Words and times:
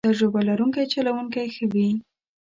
تجربه 0.07 0.39
لرونکی 0.49 0.83
چلوونکی 0.93 1.45
ښه 1.55 1.65
وي. 1.73 1.89